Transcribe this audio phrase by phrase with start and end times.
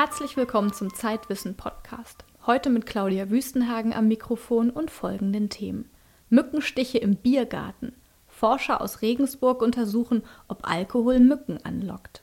[0.00, 2.24] Herzlich willkommen zum Zeitwissen Podcast.
[2.46, 5.90] Heute mit Claudia Wüstenhagen am Mikrofon und folgenden Themen.
[6.30, 7.92] Mückenstiche im Biergarten.
[8.28, 12.22] Forscher aus Regensburg untersuchen, ob Alkohol Mücken anlockt.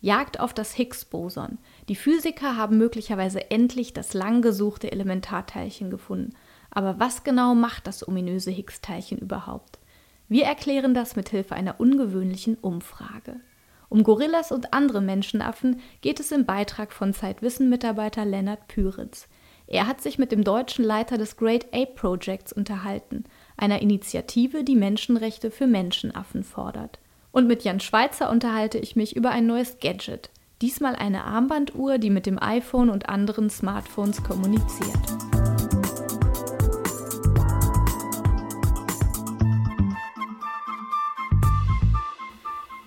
[0.00, 1.58] Jagd auf das Higgs-Boson.
[1.88, 6.36] Die Physiker haben möglicherweise endlich das lang gesuchte Elementarteilchen gefunden.
[6.70, 9.80] Aber was genau macht das ominöse Higgs-Teilchen überhaupt?
[10.28, 13.40] Wir erklären das mit Hilfe einer ungewöhnlichen Umfrage.
[13.88, 19.28] Um Gorillas und andere Menschenaffen geht es im Beitrag von Zeitwissen-Mitarbeiter Lennart Püritz.
[19.66, 23.24] Er hat sich mit dem deutschen Leiter des Great Ape Projects unterhalten,
[23.56, 26.98] einer Initiative, die Menschenrechte für Menschenaffen fordert.
[27.32, 30.30] Und mit Jan Schweitzer unterhalte ich mich über ein neues Gadget.
[30.62, 35.37] Diesmal eine Armbanduhr, die mit dem iPhone und anderen Smartphones kommuniziert.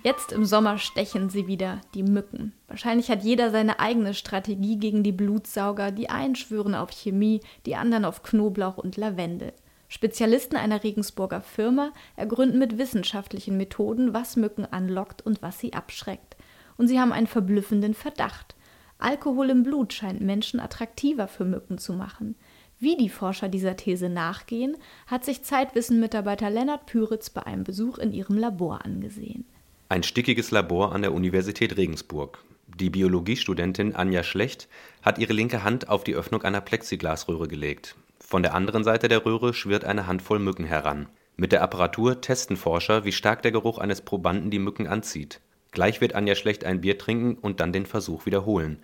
[0.04, 2.52] Jetzt im Sommer stechen sie wieder, die Mücken.
[2.66, 5.92] Wahrscheinlich hat jeder seine eigene Strategie gegen die Blutsauger.
[5.92, 9.52] Die einen schwören auf Chemie, die anderen auf Knoblauch und Lavendel.
[9.86, 16.36] Spezialisten einer Regensburger Firma ergründen mit wissenschaftlichen Methoden, was Mücken anlockt und was sie abschreckt.
[16.76, 18.56] Und sie haben einen verblüffenden Verdacht.
[18.98, 22.34] Alkohol im Blut scheint Menschen attraktiver für Mücken zu machen.
[22.80, 28.12] Wie die Forscher dieser These nachgehen, hat sich Zeitwissen-Mitarbeiter Lennart Püritz bei einem Besuch in
[28.12, 29.44] ihrem Labor angesehen.
[29.92, 32.42] Ein stickiges Labor an der Universität Regensburg.
[32.66, 34.66] Die Biologiestudentin Anja Schlecht
[35.02, 37.94] hat ihre linke Hand auf die Öffnung einer Plexiglasröhre gelegt.
[38.18, 41.10] Von der anderen Seite der Röhre schwirrt eine Handvoll Mücken heran.
[41.36, 45.42] Mit der Apparatur testen Forscher, wie stark der Geruch eines Probanden die Mücken anzieht.
[45.72, 48.78] Gleich wird Anja Schlecht ein Bier trinken und dann den Versuch wiederholen.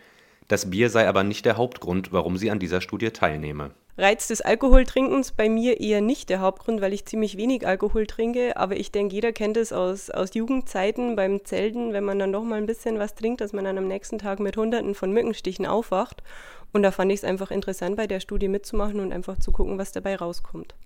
[0.46, 4.42] Das Bier sei aber nicht der Hauptgrund, warum sie an dieser Studie teilnehme Reiz des
[4.42, 8.56] Alkoholtrinkens bei mir eher nicht der Hauptgrund, weil ich ziemlich wenig Alkohol trinke.
[8.56, 12.44] Aber ich denke, jeder kennt es aus, aus Jugendzeiten beim Zelten, wenn man dann doch
[12.44, 15.66] mal ein bisschen was trinkt, dass man dann am nächsten Tag mit Hunderten von Mückenstichen
[15.66, 16.22] aufwacht.
[16.72, 19.78] Und da fand ich es einfach interessant, bei der Studie mitzumachen und einfach zu gucken,
[19.78, 20.76] was dabei rauskommt.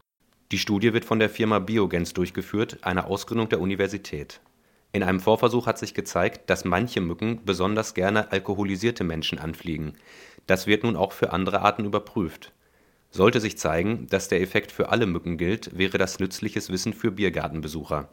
[0.50, 4.40] Die Studie wird von der Firma Biogens durchgeführt, einer Ausgründung der Universität.
[4.92, 9.98] In einem Vorversuch hat sich gezeigt, dass manche Mücken besonders gerne alkoholisierte Menschen anfliegen.
[10.46, 12.52] Das wird nun auch für andere Arten überprüft.
[13.14, 17.10] Sollte sich zeigen, dass der Effekt für alle Mücken gilt, wäre das nützliches Wissen für
[17.10, 18.08] Biergartenbesucher.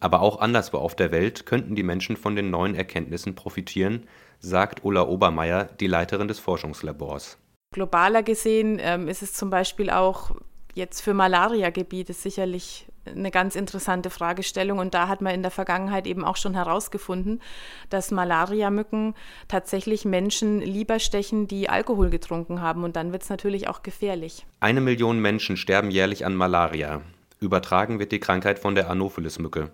[0.00, 4.04] Aber auch anderswo auf der Welt könnten die Menschen von den neuen Erkenntnissen profitieren,
[4.38, 7.36] sagt Ulla Obermeier, die Leiterin des Forschungslabors.
[7.74, 10.30] Globaler gesehen ähm, ist es zum Beispiel auch
[10.74, 14.78] jetzt für Malariagebiete sicherlich eine ganz interessante Fragestellung.
[14.78, 17.40] Und da hat man in der Vergangenheit eben auch schon herausgefunden,
[17.88, 19.14] dass Malariamücken
[19.48, 22.84] tatsächlich Menschen lieber stechen, die Alkohol getrunken haben.
[22.84, 24.46] Und dann wird es natürlich auch gefährlich.
[24.60, 27.02] Eine Million Menschen sterben jährlich an Malaria.
[27.40, 29.70] Übertragen wird die Krankheit von der Anopheles-Mücke.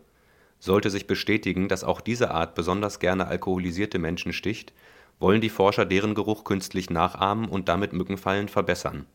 [0.58, 4.72] Sollte sich bestätigen, dass auch diese Art besonders gerne alkoholisierte Menschen sticht,
[5.18, 9.06] wollen die Forscher deren Geruch künstlich nachahmen und damit Mückenfallen verbessern.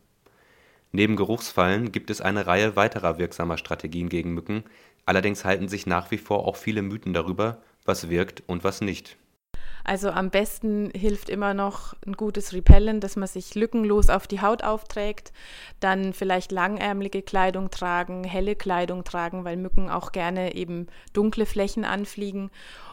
[0.92, 4.64] Neben Geruchsfallen gibt es eine Reihe weiterer wirksamer Strategien gegen Mücken,
[5.06, 9.16] allerdings halten sich nach wie vor auch viele Mythen darüber, was wirkt und was nicht
[9.84, 14.40] also am besten hilft immer noch ein gutes Repellent, dass man sich lückenlos auf die
[14.40, 15.32] Haut aufträgt.
[15.80, 21.84] Dann vielleicht langärmelige Kleidung tragen, helle Kleidung tragen, weil Mücken auch gerne eben dunkle Flächen
[21.84, 22.50] anfliegen.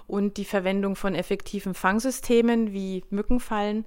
[0.08, 3.86] Und die Verwendung von effektiven Fangsystemen wie Mückenfallen.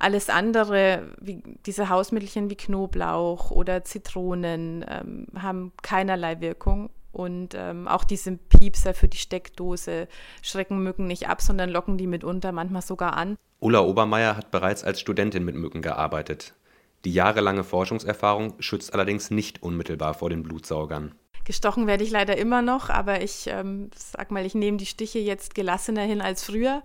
[0.00, 7.88] Alles andere, wie diese Hausmittelchen wie Knoblauch oder Zitronen, ähm, haben keinerlei Wirkung und ähm,
[7.88, 10.08] auch diese Piepser für die Steckdose
[10.42, 13.36] schrecken Mücken nicht ab, sondern locken die mitunter manchmal sogar an.
[13.58, 16.54] Ulla Obermeier hat bereits als Studentin mit Mücken gearbeitet.
[17.04, 21.14] Die jahrelange Forschungserfahrung schützt allerdings nicht unmittelbar vor den Blutsaugern.
[21.44, 25.18] Gestochen werde ich leider immer noch, aber ich ähm, sag mal, ich nehme die Stiche
[25.18, 26.82] jetzt gelassener hin als früher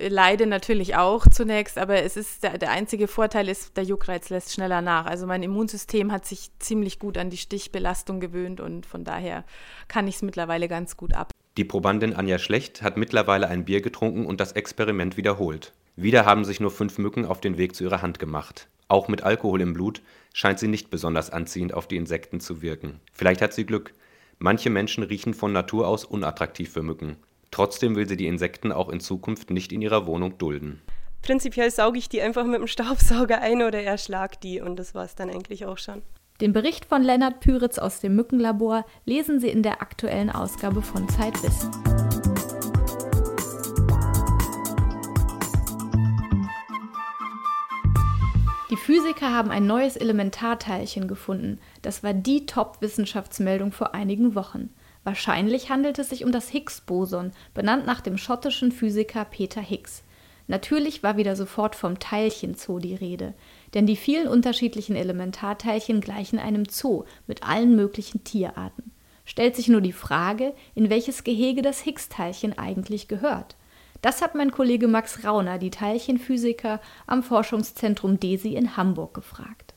[0.00, 4.52] leide natürlich auch zunächst, aber es ist der, der einzige Vorteil ist, der Juckreiz lässt
[4.52, 5.06] schneller nach.
[5.06, 9.44] Also mein Immunsystem hat sich ziemlich gut an die Stichbelastung gewöhnt und von daher
[9.88, 11.30] kann ich es mittlerweile ganz gut ab.
[11.56, 15.72] Die Probandin Anja Schlecht hat mittlerweile ein Bier getrunken und das Experiment wiederholt.
[15.96, 18.68] Wieder haben sich nur fünf Mücken auf den Weg zu ihrer Hand gemacht.
[18.86, 20.00] Auch mit Alkohol im Blut
[20.32, 23.00] scheint sie nicht besonders anziehend auf die Insekten zu wirken.
[23.12, 23.92] Vielleicht hat sie Glück.
[24.38, 27.16] Manche Menschen riechen von Natur aus unattraktiv für Mücken.
[27.50, 30.82] Trotzdem will sie die Insekten auch in Zukunft nicht in ihrer Wohnung dulden.
[31.22, 35.04] Prinzipiell sauge ich die einfach mit dem Staubsauger ein oder erschlag die und das war
[35.04, 36.02] es dann eigentlich auch schon.
[36.40, 41.08] Den Bericht von Lennart Püritz aus dem Mückenlabor lesen Sie in der aktuellen Ausgabe von
[41.08, 41.70] Zeitwissen.
[48.70, 51.58] Die Physiker haben ein neues Elementarteilchen gefunden.
[51.82, 54.70] Das war die Top-Wissenschaftsmeldung vor einigen Wochen.
[55.08, 60.02] Wahrscheinlich handelt es sich um das Higgs-Boson, benannt nach dem schottischen Physiker Peter Higgs.
[60.48, 63.32] Natürlich war wieder sofort vom Teilchenzoo die Rede,
[63.72, 68.90] denn die vielen unterschiedlichen Elementarteilchen gleichen einem Zoo mit allen möglichen Tierarten.
[69.24, 73.56] Stellt sich nur die Frage, in welches Gehege das Higgs-Teilchen eigentlich gehört.
[74.02, 79.67] Das hat mein Kollege Max Rauner, die Teilchenphysiker am Forschungszentrum DESI in Hamburg, gefragt.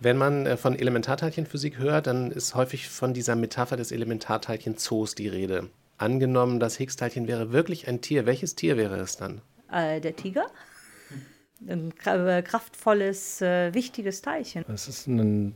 [0.00, 5.28] Wenn man äh, von Elementarteilchenphysik hört, dann ist häufig von dieser Metapher des Elementarteilchen-Zoos die
[5.28, 5.68] Rede.
[5.98, 9.42] Angenommen, das Higgs-Teilchen wäre wirklich ein Tier, welches Tier wäre es dann?
[9.70, 10.46] Äh, der Tiger.
[11.68, 14.64] Ein äh, kraftvolles, äh, wichtiges Teilchen.
[14.72, 15.54] Es ist ein,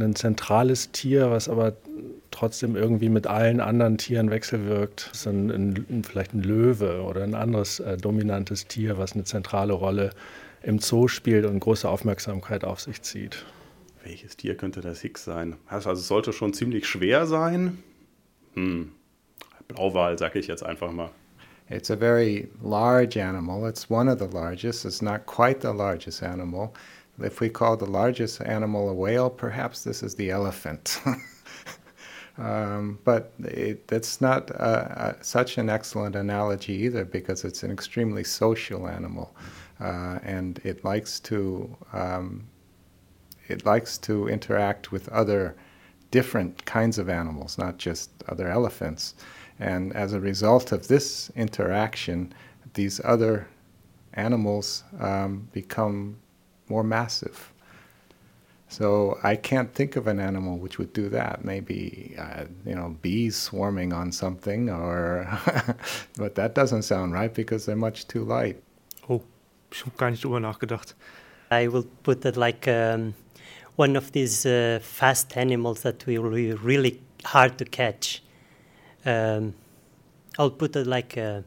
[0.00, 1.76] ein, zentrales Tier, was aber
[2.32, 5.10] trotzdem irgendwie mit allen anderen Tieren wechselwirkt.
[5.12, 9.22] Es ist ein, ein, vielleicht ein Löwe oder ein anderes äh, dominantes Tier, was eine
[9.22, 10.10] zentrale Rolle
[10.62, 13.44] im Zoo spielt und große Aufmerksamkeit auf sich zieht.
[14.04, 15.56] Welches Tier könnte das Higgs sein?
[15.66, 17.82] Also es sollte schon ziemlich schwer sein.
[18.52, 18.92] Hm.
[19.66, 21.10] Blauwal, sage ich jetzt einfach mal.
[21.70, 23.66] It's a very large animal.
[23.66, 24.84] It's one of the largest.
[24.84, 26.74] It's not quite the largest animal.
[27.18, 31.00] If we call the largest animal a whale, perhaps this is the elephant.
[32.38, 37.70] um, but it, that's not uh, uh, such an excellent analogy either because it's an
[37.70, 39.34] extremely social animal.
[39.80, 42.46] Uh, and it likes to um,
[43.48, 45.54] it likes to interact with other
[46.10, 49.14] different kinds of animals, not just other elephants.
[49.58, 52.32] And as a result of this interaction,
[52.74, 53.48] these other
[54.14, 56.16] animals um, become
[56.68, 57.52] more massive.
[58.68, 61.44] So I can't think of an animal which would do that.
[61.44, 65.28] Maybe uh, you know bees swarming on something, or
[66.16, 68.60] but that doesn't sound right because they're much too light.
[69.08, 69.22] Oh,
[69.70, 70.94] ich habe gar nicht drüber nachgedacht.
[71.50, 73.14] I will put it like um,
[73.76, 78.22] one of these uh, fast animals that will be really hard to catch.
[79.04, 79.54] Um,
[80.38, 81.44] I'll put it like a,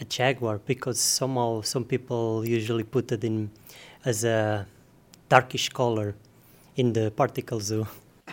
[0.00, 3.50] a, jaguar because somehow some people usually put it in
[4.04, 4.66] as a
[5.28, 6.14] darkish color
[6.76, 7.86] in the particle zoo.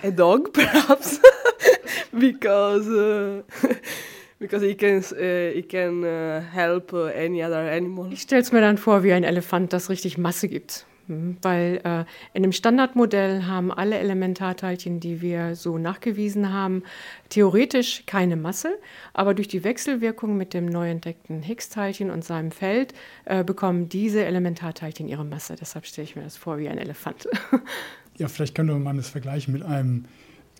[0.04, 1.19] A dog, perhaps,
[2.18, 3.42] because uh,
[4.39, 8.12] because he can uh, he can uh, help uh, any other animal.
[8.12, 10.86] Ich stell's mir dann vor wie ein Elefant, das richtig Masse gibt.
[11.07, 16.84] Mhm, weil äh, in dem Standardmodell haben alle Elementarteilchen, die wir so nachgewiesen haben,
[17.30, 18.78] theoretisch keine Masse,
[19.13, 22.94] aber durch die Wechselwirkung mit dem neu entdeckten Higgs-Teilchen und seinem Feld
[23.25, 25.56] äh, bekommen diese Elementarteilchen ihre Masse.
[25.60, 27.28] Deshalb stelle ich mir das vor wie ein Elefant.
[28.18, 30.06] ja, vielleicht könnte man das vergleichen mit einem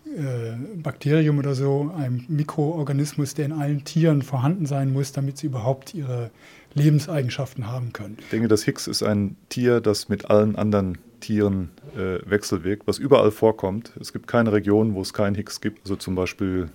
[0.06, 5.48] äh, Bakterium oder so, einem Mikroorganismus, der in allen Tieren vorhanden sein muss, damit sie
[5.48, 6.30] überhaupt ihre
[6.76, 8.18] Lebenseigenschaften haben können.
[8.20, 12.98] Ich denke, das Higgs ist ein Tier, das mit allen anderen Tieren äh, wechselwirkt, was
[12.98, 13.92] überall vorkommt.
[13.98, 15.80] Es gibt keine Region, wo es kein Higgs gibt.
[15.80, 16.70] Also zum Beispiel,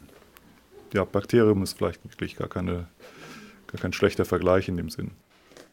[0.94, 2.88] ja, Bakterium ist vielleicht wirklich gar, keine,
[3.68, 5.12] gar kein schlechter Vergleich in dem Sinn.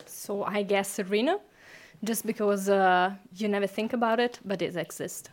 [0.06, 1.36] So I guess Serena,
[2.06, 5.30] just because uh, you never think about it, but it exists.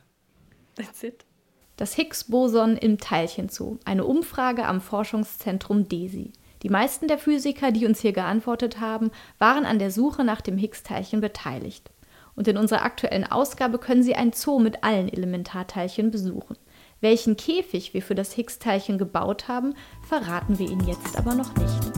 [0.76, 1.26] That's it.
[1.76, 6.32] Das Higgs-Boson im Teilchenzoo, eine Umfrage am Forschungszentrum DESI.
[6.66, 10.58] Die meisten der Physiker, die uns hier geantwortet haben, waren an der Suche nach dem
[10.58, 11.92] Higgs-Teilchen beteiligt.
[12.36, 16.58] Und in unserer aktuellen Ausgabe können Sie ein Zoo mit allen Elementarteilchen besuchen.
[17.02, 19.76] Welchen Käfig wir für das Higgs-Teilchen gebaut haben,
[20.10, 21.92] verraten wir Ihnen jetzt aber noch nicht.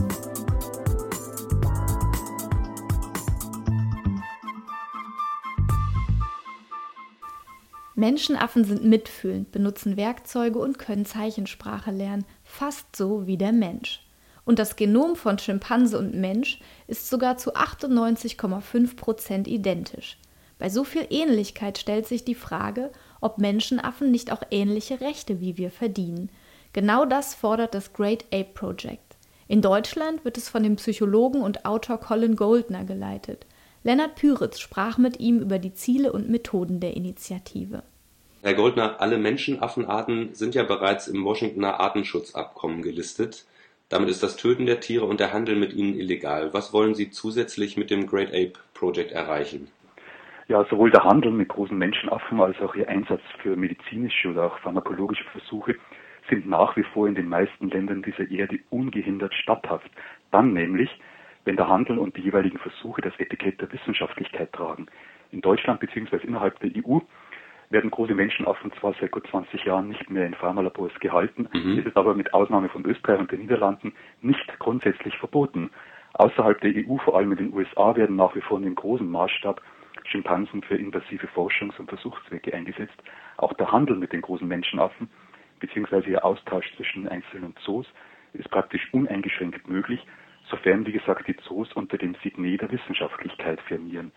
[7.94, 14.02] Menschenaffen sind mitfühlend, benutzen Werkzeuge und können Zeichensprache lernen, fast so wie der Mensch
[14.48, 20.16] und das Genom von Schimpanse und Mensch ist sogar zu 98,5 Prozent identisch.
[20.58, 22.90] Bei so viel Ähnlichkeit stellt sich die Frage,
[23.20, 26.30] ob Menschenaffen nicht auch ähnliche Rechte wie wir verdienen.
[26.72, 29.18] Genau das fordert das Great Ape Project.
[29.48, 33.44] In Deutschland wird es von dem Psychologen und Autor Colin Goldner geleitet.
[33.84, 37.82] Lennart Püritz sprach mit ihm über die Ziele und Methoden der Initiative.
[38.40, 43.44] Herr Goldner, alle Menschenaffenarten sind ja bereits im Washingtoner Artenschutzabkommen gelistet.
[43.88, 46.52] Damit ist das Töten der Tiere und der Handel mit ihnen illegal.
[46.52, 49.68] Was wollen Sie zusätzlich mit dem Great Ape Project erreichen?
[50.48, 54.58] Ja, sowohl der Handel mit großen Menschenaffen als auch ihr Einsatz für medizinische oder auch
[54.58, 55.74] pharmakologische Versuche
[56.28, 59.90] sind nach wie vor in den meisten Ländern dieser Erde ungehindert statthaft.
[60.30, 60.90] Dann nämlich,
[61.44, 64.86] wenn der Handel und die jeweiligen Versuche das Etikett der Wissenschaftlichkeit tragen.
[65.30, 66.16] In Deutschland bzw.
[66.26, 66.98] innerhalb der EU
[67.70, 71.78] werden große Menschenaffen zwar seit gut 20 Jahren nicht mehr in Pharmalabors gehalten, mhm.
[71.78, 75.70] ist es aber mit Ausnahme von Österreich und den Niederlanden nicht grundsätzlich verboten.
[76.14, 79.08] Außerhalb der EU, vor allem in den USA, werden nach wie vor in dem großen
[79.08, 79.60] Maßstab
[80.04, 82.96] Schimpansen für invasive Forschungs- und Versuchszwecke eingesetzt.
[83.36, 85.10] Auch der Handel mit den großen Menschenaffen
[85.60, 86.10] bzw.
[86.10, 87.86] ihr Austausch zwischen einzelnen Zoos
[88.32, 90.06] ist praktisch uneingeschränkt möglich,
[90.50, 94.12] sofern, wie gesagt, die Zoos unter dem Signet der Wissenschaftlichkeit firmieren.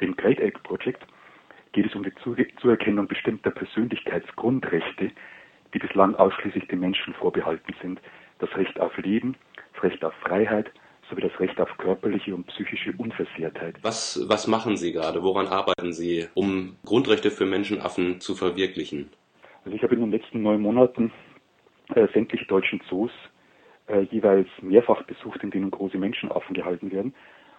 [0.00, 1.06] Dem Great Ape Project
[1.76, 5.10] geht es um die Zuerkennung bestimmter Persönlichkeitsgrundrechte,
[5.74, 8.00] die bislang ausschließlich den Menschen vorbehalten sind.
[8.38, 9.36] Das Recht auf Leben,
[9.74, 10.70] das Recht auf Freiheit
[11.10, 13.76] sowie das Recht auf körperliche und psychische Unversehrtheit.
[13.82, 15.22] Was, was machen Sie gerade?
[15.22, 19.10] Woran arbeiten Sie, um Grundrechte für Menschenaffen zu verwirklichen?
[19.66, 21.12] Also ich habe in den letzten neun Monaten
[21.94, 23.12] äh, sämtliche deutschen Zoos
[23.88, 27.14] äh, jeweils mehrfach besucht, in denen große Menschenaffen gehalten werden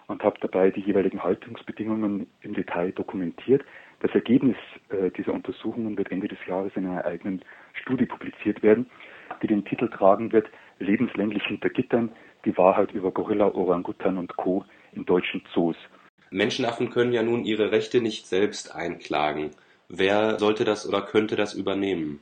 [0.08, 3.62] und habe dabei die jeweiligen Haltungsbedingungen im Detail dokumentiert.
[4.00, 4.56] Das Ergebnis
[4.90, 7.42] äh, dieser Untersuchungen wird Ende des Jahres in einer eigenen
[7.74, 8.88] Studie publiziert werden,
[9.42, 10.48] die den Titel tragen wird
[10.80, 12.10] Lebenslänglich hinter Gittern,
[12.44, 14.64] die Wahrheit über Gorilla, Orangutan und Co.
[14.92, 15.76] in deutschen Zoos.
[16.30, 19.50] Menschenaffen können ja nun ihre Rechte nicht selbst einklagen.
[19.88, 22.20] Wer sollte das oder könnte das übernehmen?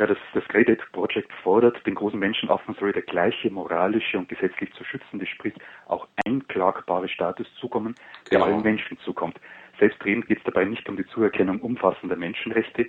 [0.00, 4.30] Ja, das, das Great Ape Project fordert, den großen Menschenaffen soll der gleiche moralische und
[4.30, 5.52] gesetzlich zu schützende, sprich
[5.88, 7.94] auch einklagbare Status zukommen,
[8.30, 8.50] der genau.
[8.50, 9.38] allen Menschen zukommt.
[9.78, 12.86] Selbstredend geht es dabei nicht um die Zuerkennung umfassender Menschenrechte.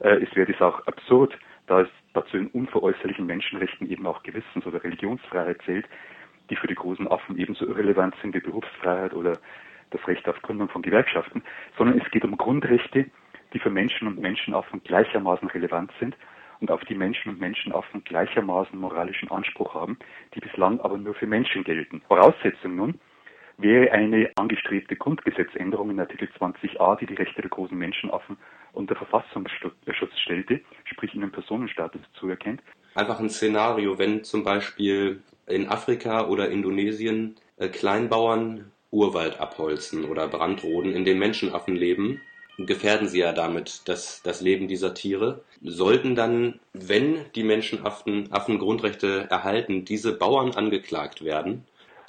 [0.00, 4.64] Äh, es wäre dies auch absurd, da es dazu in unveräußerlichen Menschenrechten eben auch Gewissens-
[4.64, 5.86] oder Religionsfreiheit zählt,
[6.48, 9.34] die für die großen Affen ebenso irrelevant sind wie Berufsfreiheit oder
[9.90, 11.42] das Recht auf Gründung von Gewerkschaften,
[11.76, 13.04] sondern es geht um Grundrechte,
[13.52, 16.16] die für Menschen und Menschenaffen gleichermaßen relevant sind
[16.64, 19.98] und auf die Menschen und Menschenaffen gleichermaßen moralischen Anspruch haben,
[20.34, 22.00] die bislang aber nur für Menschen gelten.
[22.08, 22.98] Voraussetzung nun
[23.58, 28.38] wäre eine angestrebte Grundgesetzänderung in Artikel 20a, die die Rechte der großen Menschenaffen
[28.72, 32.62] unter Verfassungsschutz stellte, sprich ihnen Personenstatus zuerkennt.
[32.94, 40.28] Einfach ein Szenario, wenn zum Beispiel in Afrika oder Indonesien äh, Kleinbauern Urwald abholzen oder
[40.28, 42.22] Brandroden, in dem Menschenaffen leben
[42.58, 45.42] gefährden sie ja damit das, das Leben dieser Tiere.
[45.62, 51.64] Sollten dann, wenn die Menschenaffen Affen Grundrechte erhalten, diese Bauern angeklagt werden?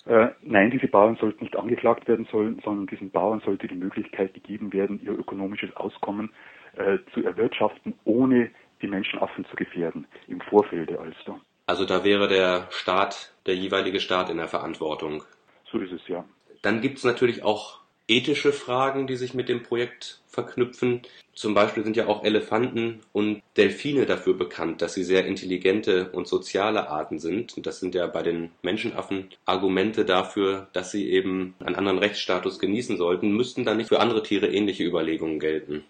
[0.05, 4.33] Äh, nein, diese Bauern sollten nicht angeklagt werden sollen, sondern diesen Bauern sollte die Möglichkeit
[4.33, 6.31] gegeben werden, ihr ökonomisches Auskommen
[6.75, 11.39] äh, zu erwirtschaften, ohne die Menschenaffen zu gefährden, im Vorfelde also.
[11.65, 15.23] Also da wäre der Staat, der jeweilige Staat in der Verantwortung.
[15.71, 16.23] So ist es ja.
[16.61, 21.01] Dann gibt es natürlich auch ethische Fragen, die sich mit dem Projekt verknüpfen.
[21.33, 26.27] Zum Beispiel sind ja auch Elefanten und Delfine dafür bekannt, dass sie sehr intelligente und
[26.27, 27.57] soziale Arten sind.
[27.57, 32.59] Und das sind ja bei den Menschenaffen Argumente dafür, dass sie eben einen anderen Rechtsstatus
[32.59, 33.35] genießen sollten.
[33.35, 35.83] Müssten dann nicht für andere Tiere ähnliche Überlegungen gelten?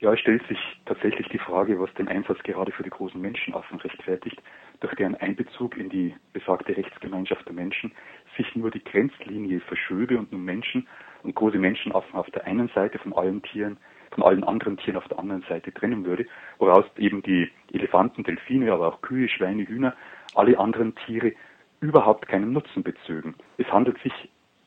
[0.00, 3.80] Ja, es stellt sich tatsächlich die Frage, was den Einsatz gerade für die großen Menschenaffen
[3.80, 4.40] rechtfertigt,
[4.78, 7.90] durch deren Einbezug in die besagte Rechtsgemeinschaft der Menschen
[8.38, 10.88] sich nur die Grenzlinie verschöbe und nun Menschen
[11.22, 13.76] und große Menschenaffen auf der einen Seite von allen Tieren,
[14.12, 16.26] von allen anderen Tieren auf der anderen Seite trennen würde,
[16.58, 19.94] woraus eben die Elefanten, Delfine, aber auch Kühe, Schweine, Hühner,
[20.34, 21.32] alle anderen Tiere
[21.80, 23.34] überhaupt keinen Nutzen bezögen.
[23.58, 24.12] Es handelt sich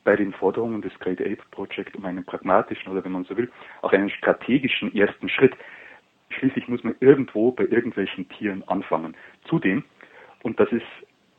[0.04, 3.52] bei den Forderungen des Great Ape Project um einen pragmatischen oder wenn man so will,
[3.82, 5.54] auch einen strategischen ersten Schritt.
[6.30, 9.16] Schließlich muss man irgendwo bei irgendwelchen Tieren anfangen.
[9.48, 9.84] Zudem,
[10.44, 10.86] und das ist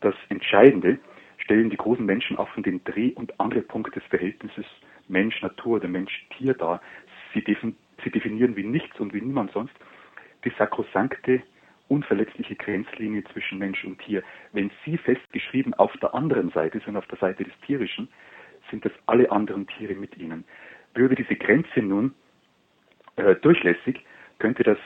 [0.01, 0.99] das Entscheidende,
[1.43, 4.67] stellen die großen Menschenaffen den Dreh- und Angelpunkt des Verhältnisses
[5.09, 6.81] Mensch-Natur oder Mensch-Tier dar.
[7.35, 7.45] Sie,
[8.05, 9.75] sie definieren wie nichts und wie niemand sonst
[10.45, 11.43] die sakrosankte,
[11.89, 14.23] unverletzliche Grenzlinie zwischen Mensch und Tier.
[14.53, 18.09] Wenn sie festgeschrieben auf der anderen Seite sind, auf der Seite des Tierischen,
[18.71, 20.45] sind das alle anderen Tiere mit ihnen.
[20.95, 22.15] Würde diese Grenze nun
[23.17, 24.05] äh, durchlässig,
[24.39, 24.79] könnte das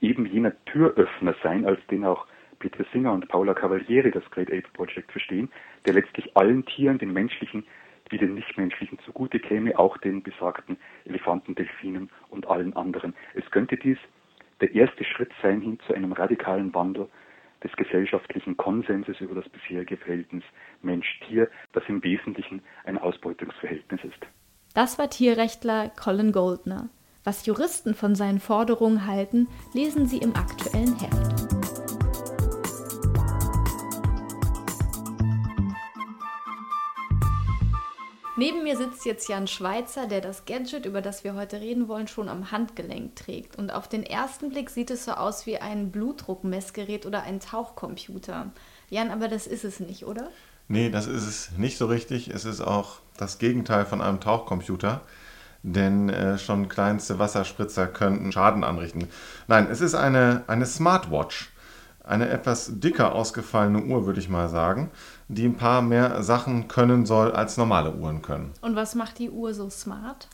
[0.00, 2.26] eben jener Türöffner sein, als den auch
[2.64, 5.50] Peter Singer und Paula Cavalieri das Great Ape Project verstehen,
[5.84, 7.66] der letztlich allen Tieren, den menschlichen
[8.08, 13.14] wie den nichtmenschlichen zugute käme, auch den besagten Elefanten, Delfinen und allen anderen.
[13.34, 13.98] Es könnte dies
[14.60, 17.08] der erste Schritt sein hin zu einem radikalen Wandel
[17.62, 20.44] des gesellschaftlichen Konsenses über das bisherige Verhältnis
[20.80, 24.26] Mensch-Tier, das im Wesentlichen ein Ausbeutungsverhältnis ist.
[24.74, 26.88] Das war Tierrechtler Colin Goldner.
[27.24, 31.63] Was Juristen von seinen Forderungen halten, lesen Sie im aktuellen Heft.
[38.36, 42.08] Neben mir sitzt jetzt Jan Schweizer, der das Gadget, über das wir heute reden wollen,
[42.08, 43.56] schon am Handgelenk trägt.
[43.56, 48.50] Und auf den ersten Blick sieht es so aus wie ein Blutdruckmessgerät oder ein Tauchcomputer.
[48.90, 50.30] Jan, aber das ist es nicht, oder?
[50.66, 52.28] Nee, das ist es nicht so richtig.
[52.28, 55.02] Es ist auch das Gegenteil von einem Tauchcomputer.
[55.62, 59.08] Denn äh, schon kleinste Wasserspritzer könnten Schaden anrichten.
[59.46, 61.53] Nein, es ist eine, eine Smartwatch
[62.04, 64.90] eine etwas dicker ausgefallene Uhr, würde ich mal sagen,
[65.28, 68.52] die ein paar mehr Sachen können soll, als normale Uhren können.
[68.60, 70.28] Und was macht die Uhr so smart?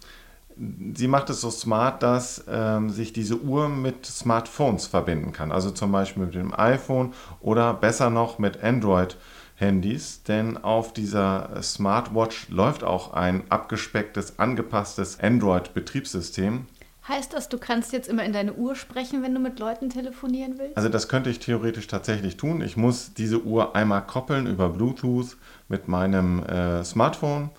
[0.95, 5.53] Sie macht es so smart, dass ähm, sich diese Uhr mit Smartphones verbinden kann.
[5.53, 9.17] Also zum Beispiel mit dem iPhone oder besser noch mit Android.
[9.61, 16.67] Handys, denn auf dieser Smartwatch läuft auch ein abgespecktes, angepasstes Android-Betriebssystem.
[17.11, 20.59] Heißt das, du kannst jetzt immer in deine Uhr sprechen, wenn du mit Leuten telefonieren
[20.59, 20.77] willst?
[20.77, 22.63] Also das könnte ich theoretisch tatsächlich tun.
[22.63, 25.37] Ich muss diese Uhr einmal koppeln über Bluetooth
[25.69, 27.51] mit meinem äh, Smartphone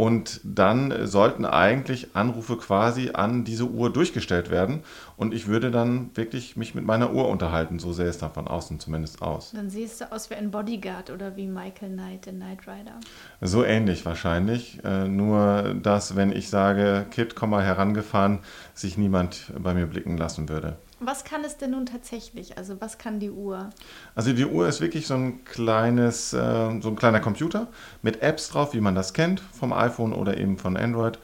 [0.00, 4.80] und dann sollten eigentlich Anrufe quasi an diese Uhr durchgestellt werden.
[5.18, 7.78] Und ich würde dann wirklich mich mit meiner Uhr unterhalten.
[7.78, 9.50] So sähe es dann von außen zumindest aus.
[9.54, 12.98] Dann siehst du aus wie ein Bodyguard oder wie Michael Knight in Knight Rider.
[13.42, 14.82] So ähnlich wahrscheinlich.
[14.84, 18.38] Äh, nur, dass, wenn ich sage, Kid, komm mal herangefahren,
[18.72, 20.78] sich niemand bei mir blicken lassen würde.
[21.02, 22.58] Was kann es denn nun tatsächlich?
[22.58, 23.70] Also was kann die Uhr?
[24.14, 27.68] Also die Uhr ist wirklich so ein kleines, äh, so ein kleiner Computer
[28.02, 31.18] mit Apps drauf, wie man das kennt vom iPhone oder eben von Android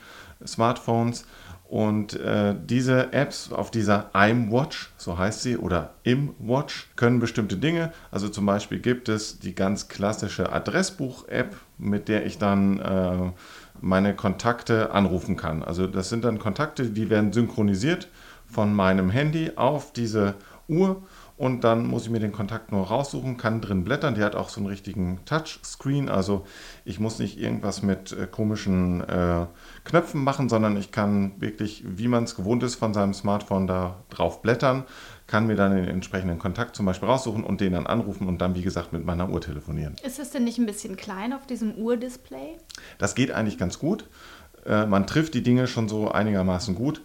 [0.45, 1.27] Smartphones.
[1.69, 7.93] Und äh, diese Apps auf dieser iMwatch, so heißt sie, oder ImWatch, können bestimmte Dinge.
[8.11, 13.33] Also zum Beispiel gibt es die ganz klassische Adressbuch-App, mit der ich dann äh,
[13.81, 15.63] meine Kontakte anrufen kann.
[15.63, 18.09] Also das sind dann Kontakte, die werden synchronisiert
[18.47, 20.35] von meinem Handy auf diese
[20.69, 21.03] Uhr
[21.37, 24.15] und dann muss ich mir den Kontakt nur raussuchen, kann drin blättern.
[24.15, 26.47] Die hat auch so einen richtigen Touchscreen, also
[26.85, 29.47] ich muss nicht irgendwas mit äh, komischen äh,
[29.85, 33.97] Knöpfen machen, sondern ich kann wirklich, wie man es gewohnt ist, von seinem Smartphone da
[34.09, 34.85] drauf blättern,
[35.27, 38.55] kann mir dann den entsprechenden Kontakt zum Beispiel raussuchen und den dann anrufen und dann,
[38.55, 39.95] wie gesagt, mit meiner Uhr telefonieren.
[40.05, 42.57] Ist es denn nicht ein bisschen klein auf diesem Uhrdisplay?
[42.97, 44.09] Das geht eigentlich ganz gut.
[44.65, 47.03] Äh, man trifft die Dinge schon so einigermaßen gut.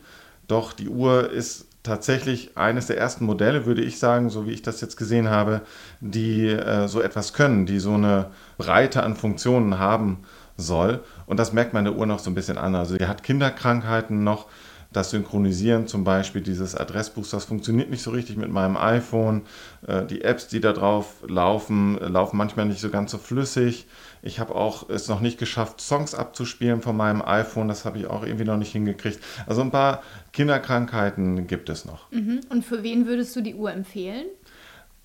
[0.52, 4.62] Doch die Uhr ist tatsächlich eines der ersten Modelle, würde ich sagen, so wie ich
[4.62, 5.62] das jetzt gesehen habe,
[6.02, 10.20] die äh, so etwas können, die so eine Breite an Funktionen haben
[10.58, 11.06] soll.
[11.26, 12.76] Und das merkt man der Uhr noch so ein bisschen an.
[12.76, 14.48] Also die hat Kinderkrankheiten noch.
[14.92, 19.44] Das Synchronisieren zum Beispiel dieses Adressbuchs, das funktioniert nicht so richtig mit meinem iPhone.
[19.88, 23.88] Äh, die Apps, die da drauf laufen, laufen manchmal nicht so ganz so flüssig.
[24.22, 27.70] Ich habe auch es noch nicht geschafft, Songs abzuspielen von meinem iPhone.
[27.70, 29.20] Das habe ich auch irgendwie noch nicht hingekriegt.
[29.48, 32.12] Also ein paar Kinderkrankheiten gibt es noch.
[32.12, 32.42] Mhm.
[32.50, 34.26] Und für wen würdest du die Uhr empfehlen?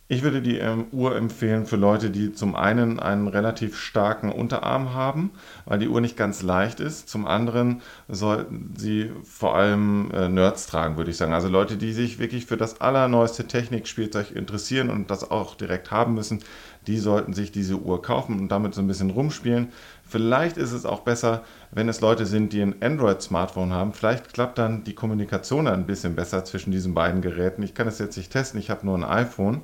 [0.08, 4.94] Ich würde die ähm, Uhr empfehlen für Leute, die zum einen einen relativ starken Unterarm
[4.94, 5.32] haben,
[5.64, 7.08] weil die Uhr nicht ganz leicht ist.
[7.08, 11.32] Zum anderen sollten sie vor allem äh, Nerds tragen, würde ich sagen.
[11.32, 16.14] Also Leute, die sich wirklich für das allerneueste Technikspielzeug interessieren und das auch direkt haben
[16.14, 16.38] müssen,
[16.86, 19.72] die sollten sich diese Uhr kaufen und damit so ein bisschen rumspielen.
[20.08, 21.42] Vielleicht ist es auch besser,
[21.72, 23.92] wenn es Leute sind, die ein Android-Smartphone haben.
[23.92, 27.64] Vielleicht klappt dann die Kommunikation ein bisschen besser zwischen diesen beiden Geräten.
[27.64, 29.62] Ich kann es jetzt nicht testen, ich habe nur ein iPhone.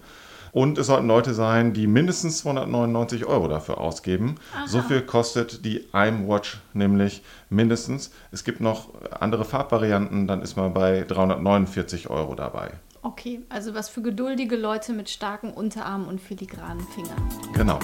[0.53, 4.35] Und es sollten Leute sein, die mindestens 299 Euro dafür ausgeben.
[4.55, 4.67] Aha.
[4.67, 8.13] So viel kostet die iMwatch nämlich mindestens.
[8.33, 12.73] Es gibt noch andere Farbvarianten, dann ist man bei 349 Euro dabei.
[13.01, 17.29] Okay, also was für geduldige Leute mit starken Unterarmen und filigranen Fingern.
[17.55, 17.79] Genau.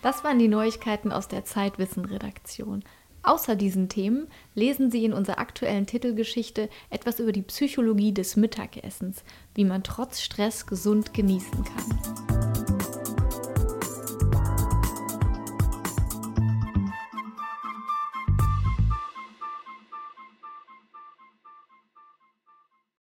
[0.00, 2.82] Das waren die Neuigkeiten aus der Zeitwissen-Redaktion.
[3.22, 9.24] Außer diesen Themen lesen Sie in unserer aktuellen Titelgeschichte etwas über die Psychologie des Mittagessens,
[9.54, 12.31] wie man trotz Stress gesund genießen kann.